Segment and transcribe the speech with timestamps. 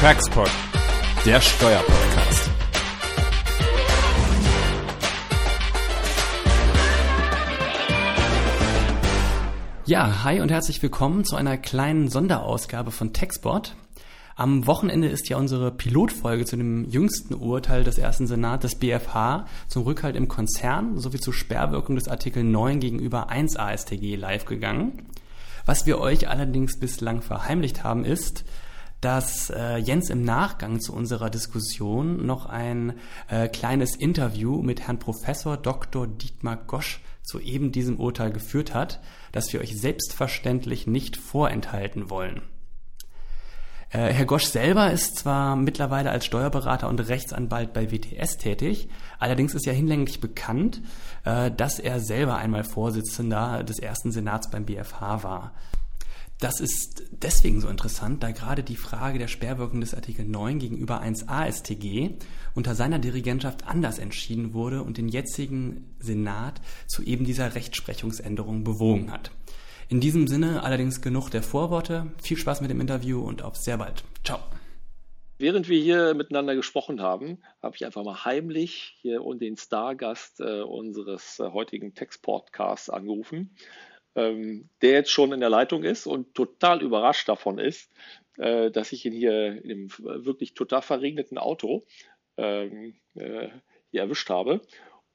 [0.00, 0.48] Taxpod,
[1.26, 2.50] der Steuerpodcast.
[9.86, 13.74] Ja, hi und herzlich willkommen zu einer kleinen Sonderausgabe von Taxpod.
[14.36, 19.46] Am Wochenende ist ja unsere Pilotfolge zu dem jüngsten Urteil des ersten Senats des BFH
[19.66, 25.08] zum Rückhalt im Konzern sowie zur Sperrwirkung des Artikel 9 gegenüber 1 AStG live gegangen.
[25.66, 28.44] Was wir euch allerdings bislang verheimlicht haben, ist,
[29.00, 32.94] dass äh, Jens im Nachgang zu unserer Diskussion noch ein
[33.28, 36.06] äh, kleines Interview mit Herrn Professor Dr.
[36.06, 39.00] Dietmar Gosch zu eben diesem Urteil geführt hat,
[39.32, 42.42] das wir euch selbstverständlich nicht vorenthalten wollen.
[43.90, 49.54] Äh, Herr Gosch selber ist zwar mittlerweile als Steuerberater und Rechtsanwalt bei WTS tätig, allerdings
[49.54, 50.82] ist ja hinlänglich bekannt,
[51.24, 55.52] äh, dass er selber einmal Vorsitzender des ersten Senats beim BFH war.
[56.40, 61.02] Das ist deswegen so interessant, da gerade die Frage der Sperrwirkung des Artikel 9 gegenüber
[61.02, 62.10] 1a StG
[62.54, 69.10] unter seiner Dirigentschaft anders entschieden wurde und den jetzigen Senat zu eben dieser Rechtsprechungsänderung bewogen
[69.10, 69.32] hat.
[69.88, 72.12] In diesem Sinne allerdings genug der Vorworte.
[72.22, 74.04] Viel Spaß mit dem Interview und auf sehr bald.
[74.22, 74.38] Ciao.
[75.38, 80.40] Während wir hier miteinander gesprochen haben, habe ich einfach mal heimlich hier und den Stargast
[80.40, 83.50] äh, unseres äh, heutigen Text-Podcasts angerufen
[84.14, 87.90] ähm, der jetzt schon in der Leitung ist und total überrascht davon ist,
[88.36, 91.86] äh, dass ich ihn hier in einem wirklich total verregneten Auto
[92.36, 93.48] ähm, äh,
[93.90, 94.60] hier erwischt habe.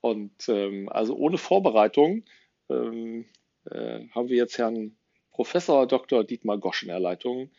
[0.02, 2.25] Und ähm, also ohne Vorbereitung
[2.69, 3.25] ähm,
[3.72, 4.97] äh, haben wir jetzt Herrn
[5.31, 6.23] Professor Dr.
[6.23, 7.50] Dietmar Gosch in der Leitung,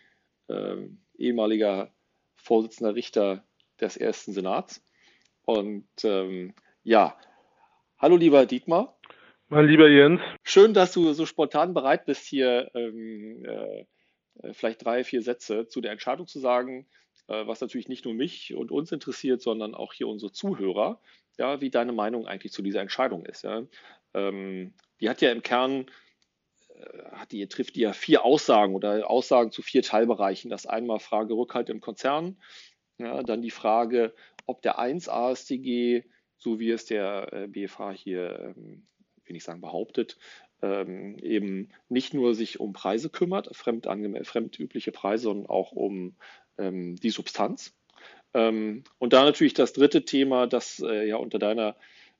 [0.48, 1.92] ähm, ehemaliger
[2.36, 3.44] Vorsitzender Richter
[3.80, 4.82] des ersten Senats.
[5.44, 7.18] Und ähm, ja,
[7.98, 8.98] hallo lieber Dietmar.
[9.48, 10.22] Mein lieber Jens.
[10.42, 13.84] Schön, dass du so spontan bereit bist, hier ähm, äh,
[14.54, 16.86] vielleicht drei, vier Sätze zu der Entscheidung zu sagen,
[17.28, 20.98] äh, was natürlich nicht nur mich und uns interessiert, sondern auch hier unsere Zuhörer,
[21.36, 23.44] ja, wie deine Meinung eigentlich zu dieser Entscheidung ist.
[23.44, 23.66] Ja.
[24.14, 25.90] Ähm, die hat ja im Kern,
[26.70, 30.50] äh, hat die, trifft die ja vier Aussagen oder Aussagen zu vier Teilbereichen.
[30.50, 32.38] Das einmal Frage Rückhalt im Konzern,
[32.96, 34.14] ja, dann die Frage,
[34.46, 36.04] ob der 1 AStG,
[36.38, 38.86] so wie es der äh, BFH hier ähm,
[39.26, 40.18] will ich sagen, behauptet,
[40.62, 43.86] ähm, eben nicht nur sich um Preise kümmert, fremd
[44.22, 46.16] fremdübliche Preise, sondern auch um
[46.58, 47.74] ähm, die Substanz.
[48.32, 51.76] Ähm, und da natürlich das dritte Thema, das äh, ja unter deiner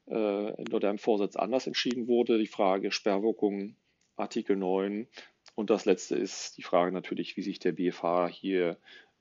[0.07, 3.77] äh, unter deinem Vorsitz anders entschieden wurde, die Frage Sperrwirkung
[4.17, 5.09] Artikel 9.
[5.55, 8.79] Und das letzte ist die Frage natürlich, wie sich der BFH hier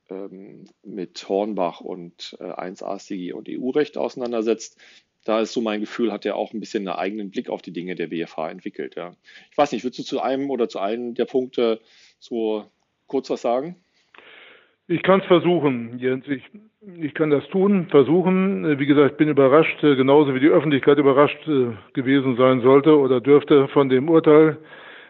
[0.10, 4.78] ähm, mit Hornbach und äh, 1 AStG und EU-Recht auseinandersetzt
[5.24, 7.72] da ist so mein Gefühl, hat er auch ein bisschen einen eigenen Blick auf die
[7.72, 8.96] Dinge der BFH entwickelt.
[8.96, 9.14] Ja.
[9.52, 11.80] Ich weiß nicht, würdest du zu einem oder zu einem der Punkte
[12.20, 12.66] so
[13.08, 13.76] kurz was sagen?
[14.88, 16.28] Ich kann es versuchen, Jens.
[16.28, 16.44] Ich,
[17.00, 18.78] ich kann das tun, versuchen.
[18.80, 22.98] Wie gesagt, ich bin überrascht, äh, genauso wie die Öffentlichkeit überrascht äh, gewesen sein sollte
[22.98, 24.58] oder dürfte von dem Urteil,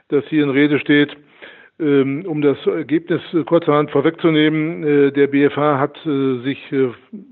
[0.09, 1.17] das hier in Rede steht.
[1.79, 6.59] Ähm, um das Ergebnis kurzerhand vorwegzunehmen, äh, der BFH hat sich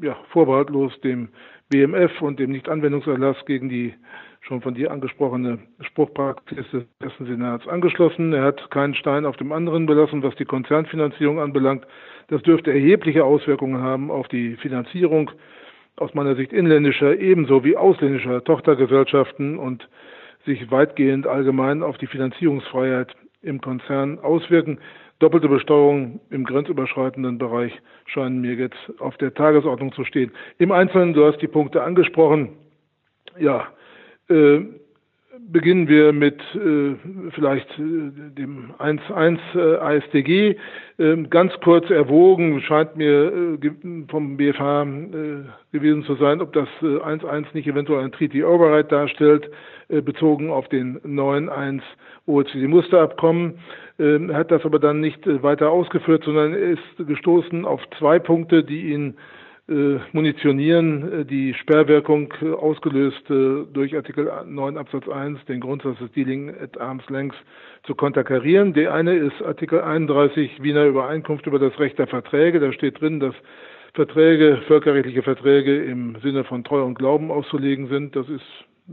[0.02, 1.30] ja, vorbehaltlos dem
[1.72, 3.94] BMF und dem Nichtanwendungserlass gegen die
[4.42, 8.34] schon von dir angesprochene Spruchpraxis des ersten Senats angeschlossen.
[8.34, 11.86] Er hat keinen Stein auf dem anderen belassen, was die Konzernfinanzierung anbelangt.
[12.28, 15.32] Das dürfte erhebliche Auswirkungen haben auf die Finanzierung
[15.96, 19.88] aus meiner Sicht inländischer ebenso wie ausländischer Tochtergesellschaften und
[20.46, 24.80] sich weitgehend allgemein auf die Finanzierungsfreiheit im Konzern auswirken.
[25.22, 27.72] Doppelte Besteuerung im grenzüberschreitenden Bereich
[28.08, 30.32] scheinen mir jetzt auf der Tagesordnung zu stehen.
[30.58, 32.50] Im Einzelnen, du hast die Punkte angesprochen.
[33.38, 33.68] Ja,
[34.30, 34.62] äh,
[35.52, 36.96] beginnen wir mit äh,
[37.32, 40.56] vielleicht äh, dem 1.1 äh, ASDG.
[40.98, 43.72] Ähm, ganz kurz erwogen scheint mir äh,
[44.10, 44.88] vom BFH äh,
[45.72, 49.50] gewesen zu sein, ob das 1.1 nicht eventuell ein Treaty Override darstellt,
[49.88, 51.82] bezogen auf den 9.1
[52.26, 53.60] OECD-Musterabkommen.
[54.00, 58.64] Ähm, hat das aber dann nicht weiter ausgeführt, sondern er ist gestoßen auf zwei Punkte,
[58.64, 59.14] die ihn äh,
[60.12, 66.50] munitionieren, äh, die Sperrwirkung äh, ausgelöst durch Artikel 9 Absatz 1, den Grundsatz des Dealing
[66.50, 67.36] at Arms Length
[67.84, 68.74] zu konterkarieren.
[68.74, 72.60] Der eine ist Artikel 31 Wiener Übereinkunft über das Recht der Verträge.
[72.60, 73.36] Da steht drin, dass
[73.94, 78.16] Verträge, völkerrechtliche Verträge im Sinne von Treu und Glauben auszulegen sind.
[78.16, 78.46] Das ist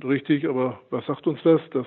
[0.05, 1.61] richtig, aber was sagt uns das?
[1.73, 1.87] Das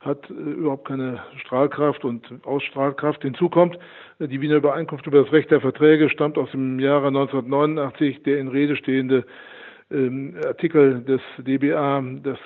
[0.00, 3.22] hat äh, überhaupt keine Strahlkraft und Ausstrahlkraft.
[3.22, 3.78] Hinzu kommt,
[4.18, 8.22] äh, die Wiener Übereinkunft über das Recht der Verträge stammt aus dem Jahre 1989.
[8.22, 9.24] Der in Rede stehende
[9.90, 12.38] ähm, Artikel des DBA, das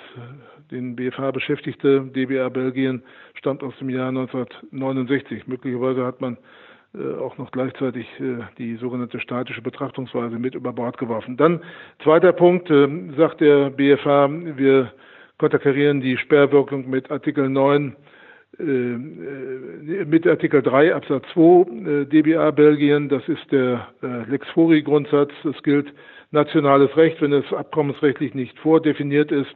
[0.71, 3.03] den BFH beschäftigte, DBA Belgien,
[3.35, 5.47] stammt aus dem Jahr 1969.
[5.47, 6.39] Möglicherweise hat man
[6.95, 11.37] äh, auch noch gleichzeitig äh, die sogenannte statische Betrachtungsweise mit über Bord geworfen.
[11.37, 11.61] Dann
[12.03, 14.93] zweiter Punkt, äh, sagt der BFH, wir
[15.45, 17.95] konterkarieren die Sperrwirkung mit Artikel 9
[18.57, 23.89] mit Artikel 3 Absatz 2 DBA Belgien, das ist der
[24.29, 25.33] Lex Fori Grundsatz.
[25.45, 25.93] Es gilt
[26.31, 29.55] nationales Recht, wenn es abkommensrechtlich nicht vordefiniert ist,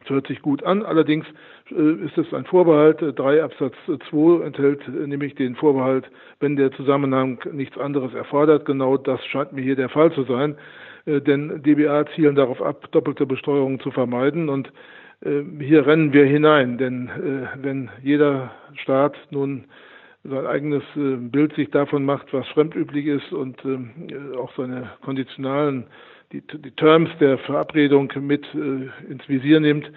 [0.00, 0.84] das hört sich gut an.
[0.84, 1.26] Allerdings
[1.70, 2.98] äh, ist es ein Vorbehalt.
[3.00, 6.10] 3 Absatz 2 enthält äh, nämlich den Vorbehalt,
[6.40, 8.64] wenn der Zusammenhang nichts anderes erfordert.
[8.64, 10.56] Genau das scheint mir hier der Fall zu sein.
[11.06, 14.48] Äh, denn DBA zielen darauf ab, doppelte Besteuerung zu vermeiden.
[14.48, 14.72] Und
[15.22, 16.78] hier rennen wir hinein.
[16.78, 17.10] Denn
[17.60, 19.64] wenn jeder Staat nun
[20.24, 23.58] sein eigenes Bild sich davon macht, was fremdüblich ist und
[24.38, 25.84] auch seine konditionalen
[26.32, 29.90] die, die Terms der Verabredung mit äh, ins Visier nimmt,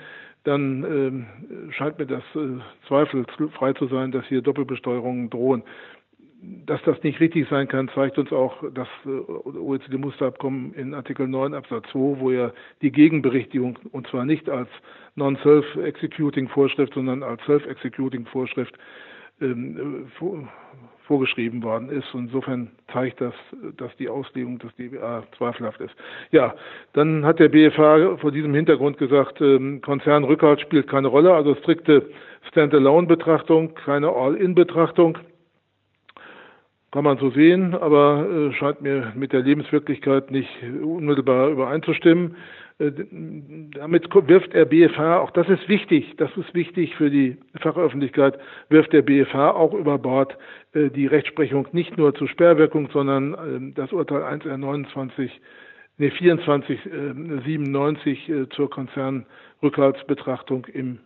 [0.44, 1.28] dann
[1.70, 5.64] äh, scheint mir das äh, zweifelsfrei zu sein, dass hier Doppelbesteuerungen drohen.
[6.66, 11.54] Dass das nicht richtig sein kann, zeigt uns auch das äh, OECD-Musterabkommen in Artikel 9
[11.54, 12.52] Absatz 2, wo ja
[12.82, 14.70] die Gegenberichtigung, und zwar nicht als
[15.16, 18.78] Non-Self-Executing-Vorschrift, sondern als Self-Executing-Vorschrift
[19.42, 20.08] ähm,
[21.06, 22.08] vorgeschrieben worden ist.
[22.14, 23.34] Insofern zeigt das,
[23.78, 25.94] dass die Auslegung des DBA zweifelhaft ist.
[26.32, 26.56] Ja,
[26.94, 32.10] dann hat der BFH vor diesem Hintergrund gesagt, ähm, Konzernrückhalt spielt keine Rolle, also strikte
[32.50, 35.18] Standalone-Betrachtung, keine All-In-Betrachtung.
[36.94, 42.36] Kann man so sehen, aber äh, scheint mir mit der Lebenswirklichkeit nicht unmittelbar übereinzustimmen.
[42.78, 42.92] Äh,
[43.72, 48.38] damit wirft der BFH, auch das ist wichtig, das ist wichtig für die Fachöffentlichkeit,
[48.70, 50.38] wirft der BFH auch über Bord
[50.74, 55.32] äh, die Rechtsprechung nicht nur zur Sperrwirkung, sondern ähm, das Urteil 1R29,
[55.98, 61.00] nee, 2497 äh, zur Konzernrückhaltsbetrachtung im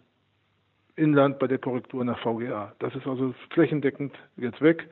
[0.98, 2.74] Inland bei der Korrektur nach VGA.
[2.80, 4.90] Das ist also flächendeckend jetzt weg.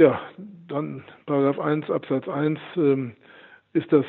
[0.00, 0.18] Ja,
[0.66, 3.12] dann Paragraph 1 Absatz 1 ähm,
[3.74, 4.06] ist das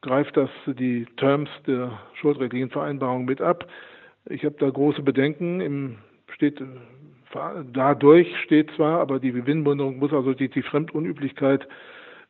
[0.00, 3.68] greift das die Terms der schuldrechtlichen Vereinbarung mit ab.
[4.28, 5.60] Ich habe da große Bedenken.
[5.60, 5.98] Im
[6.34, 6.60] steht
[7.72, 11.66] dadurch steht zwar, aber die Gewinnbindung muss also die, die Fremdunüblichkeit äh,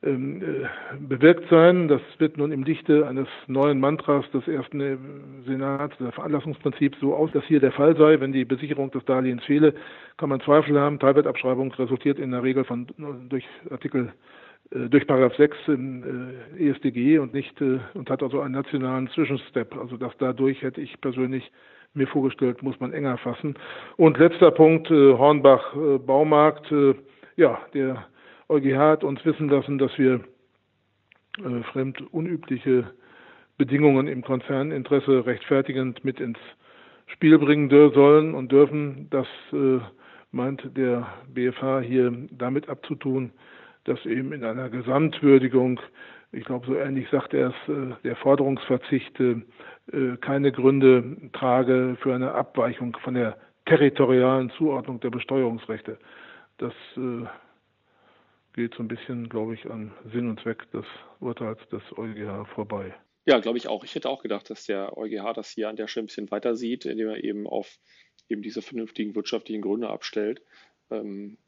[0.01, 1.89] bewirkt sein.
[1.89, 4.97] Das wird nun im Lichte eines neuen Mantras des ersten äh,
[5.45, 8.21] Senats, der Veranlassungsprinzip, so aus, dass hier der Fall sei.
[8.21, 9.75] Wenn die Besicherung des Darlehens fehle,
[10.17, 11.01] kann man Zweifel haben.
[11.01, 12.87] Teilwertabschreibung resultiert in der Regel von
[13.29, 14.13] durch Artikel
[14.71, 19.09] äh, durch Paragraph 6 im äh, ESDG und nicht äh, und hat also einen nationalen
[19.09, 19.77] Zwischenstep.
[19.77, 21.51] Also das dadurch hätte ich persönlich
[21.95, 23.55] mir vorgestellt, muss man enger fassen.
[23.97, 25.75] Und letzter Punkt, Hornbach
[26.07, 26.73] Baumarkt.
[27.37, 28.07] Ja, der
[28.49, 30.21] EuGH hat uns wissen lassen, dass wir
[31.73, 32.91] fremd unübliche
[33.59, 36.39] Bedingungen im Konzerninteresse rechtfertigend mit ins
[37.07, 39.09] Spiel bringen sollen und dürfen.
[39.11, 39.27] Das
[40.33, 43.33] meint der BFH hier damit abzutun,
[43.85, 45.81] dass eben in einer Gesamtwürdigung,
[46.33, 49.37] ich glaube, so ähnlich sagt er es, äh, der Forderungsverzicht äh,
[50.21, 55.99] keine Gründe trage für eine Abweichung von der territorialen Zuordnung der Besteuerungsrechte.
[56.59, 57.25] Das äh,
[58.59, 60.85] geht so ein bisschen, glaube ich, an Sinn und Zweck des
[61.21, 62.93] Urteils des EuGH vorbei.
[63.25, 63.85] Ja, glaube ich auch.
[63.85, 66.57] Ich hätte auch gedacht, dass der EuGH das hier an der Stelle ein bisschen weiter
[66.57, 67.79] sieht, indem er eben auf
[68.29, 70.43] eben diese vernünftigen wirtschaftlichen Gründe abstellt.
[70.91, 71.39] Ähm,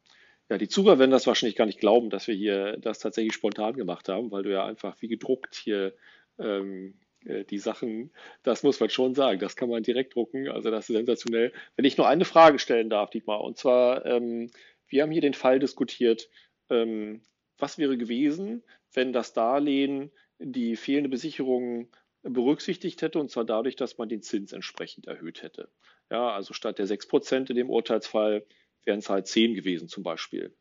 [0.49, 3.75] ja, die Zuhörer werden das wahrscheinlich gar nicht glauben, dass wir hier das tatsächlich spontan
[3.75, 5.95] gemacht haben, weil du ja einfach wie gedruckt hier
[6.39, 8.13] ähm, äh, die Sachen,
[8.45, 11.53] das muss man schon sagen, das kann man direkt drucken, also das ist sensationell.
[11.75, 14.51] Wenn ich nur eine Frage stellen darf, Dietmar, und zwar, ähm,
[14.87, 16.29] wir haben hier den Fall diskutiert,
[16.71, 17.23] ähm,
[17.59, 18.63] was wäre gewesen,
[18.93, 21.91] wenn das Darlehen die fehlende Besicherung
[22.23, 25.71] berücksichtigt hätte, und zwar dadurch, dass man den Zins entsprechend erhöht hätte.
[26.11, 28.45] Ja, also statt der 6% in dem Urteilsfall
[28.85, 30.55] wären es halt 10 gewesen zum Beispiel.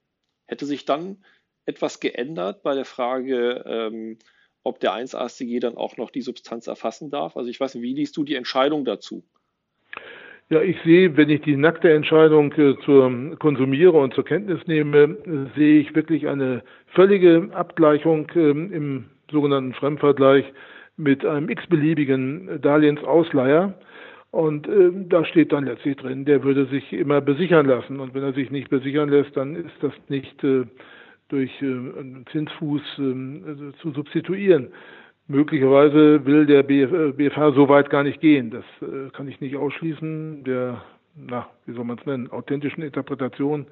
[0.46, 1.24] Hätte sich dann
[1.66, 4.20] etwas geändert bei der Frage, ähm,
[4.64, 7.38] ob der 1-AStG dann auch noch die Substanz erfassen darf?
[7.38, 9.24] Also ich weiß nicht, wie liest du die Entscheidung dazu?
[10.52, 15.16] Ja, ich sehe, wenn ich die nackte Entscheidung äh, zur konsumiere und zur Kenntnis nehme,
[15.56, 20.46] sehe ich wirklich eine völlige Abgleichung äh, im sogenannten Fremdvergleich
[20.98, 23.76] mit einem x-beliebigen Darlehensausleiher.
[24.32, 28.00] Und äh, da steht dann letztlich drin, der würde sich immer besichern lassen.
[28.00, 30.64] Und wenn er sich nicht besichern lässt, dann ist das nicht äh,
[31.30, 34.70] durch äh, einen Zinsfuß äh, zu substituieren.
[35.30, 38.50] Möglicherweise will der Bf BFH so weit gar nicht gehen.
[38.50, 40.44] Das äh, kann ich nicht ausschließen.
[40.44, 40.82] Der,
[41.16, 43.68] na, wie soll man es nennen, authentischen Interpretation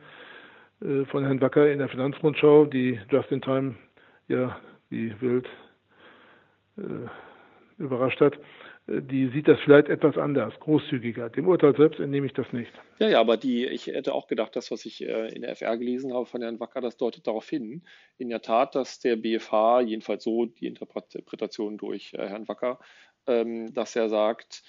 [0.81, 3.73] äh, von Herrn Wacker in der Finanzrundschau, die Just in Time
[4.27, 4.55] ja
[4.91, 5.47] wie wild
[6.77, 8.37] äh, überrascht hat.
[8.87, 11.29] Die sieht das vielleicht etwas anders, großzügiger.
[11.29, 12.71] Dem Urteil selbst entnehme ich das nicht.
[12.99, 15.77] Ja, ja, aber die, ich hätte auch gedacht, das, was ich äh, in der FR
[15.77, 17.83] gelesen habe von Herrn Wacker, das deutet darauf hin,
[18.17, 22.79] in der Tat, dass der BFH, jedenfalls so die Interpretation durch äh, Herrn Wacker,
[23.25, 24.63] ähm, dass er sagt,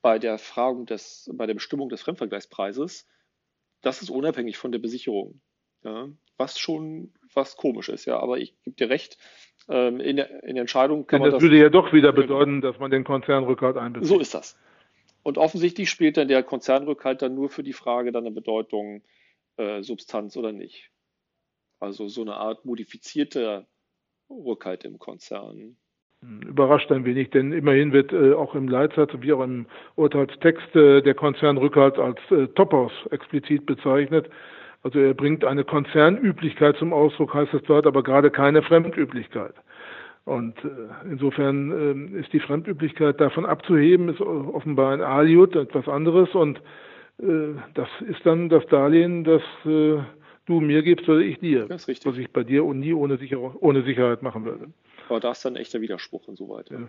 [0.00, 3.06] bei der Fragung des, bei der Bestimmung des Fremdvergleichspreises,
[3.82, 5.42] das ist unabhängig von der Besicherung.
[5.82, 8.18] Ja, was schon was komisch ist, ja.
[8.18, 9.18] Aber ich gebe dir recht,
[9.68, 11.38] ähm, in, der, in der Entscheidung kann Denn man das.
[11.38, 14.08] Das würde ja doch wieder bedeuten, dass man den Konzernrückhalt einbezieht.
[14.08, 14.58] So ist das.
[15.22, 19.02] Und offensichtlich spielt dann der Konzernrückhalt dann nur für die Frage dann eine Bedeutung
[19.56, 20.90] äh, Substanz oder nicht.
[21.78, 23.66] Also so eine Art modifizierter
[24.30, 25.76] Rückhalt im Konzern.
[26.22, 30.74] Hm, überrascht ein wenig, denn immerhin wird äh, auch im Leitsatz wie auch im Urteilstext
[30.76, 34.30] äh, der Konzernrückhalt als äh, Topos explizit bezeichnet.
[34.82, 39.54] Also er bringt eine Konzernüblichkeit zum Ausdruck, heißt es dort, aber gerade keine Fremdüblichkeit.
[40.24, 40.68] Und äh,
[41.10, 46.34] insofern äh, ist die Fremdüblichkeit davon abzuheben, ist offenbar ein Aliud, etwas anderes.
[46.34, 46.58] Und
[47.18, 49.98] äh, das ist dann das Darlehen, das äh,
[50.46, 51.66] du mir gibst oder ich dir.
[51.66, 52.12] Das ist richtig.
[52.12, 54.72] Was ich bei dir und nie ohne, Sicher ohne Sicherheit machen würde.
[55.08, 56.70] Aber da ist dann ein echter Widerspruch insoweit.
[56.70, 56.88] Ja,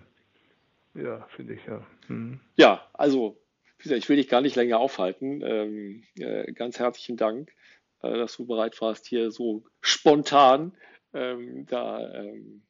[1.01, 1.85] ja finde ich, ja.
[2.07, 2.39] Hm.
[2.55, 3.37] Ja, also,
[3.77, 5.41] wie gesagt, ich will dich gar nicht länger aufhalten.
[5.43, 7.51] Ähm, äh, ganz herzlichen Dank.
[8.03, 10.77] Äh, dass du bereit warst, hier so spontan
[11.13, 12.65] ähm, da ähm,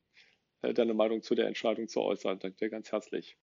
[0.62, 2.40] äh, deine Meinung zu der Entscheidung zu äußern.
[2.40, 3.38] Danke dir ganz herzlich.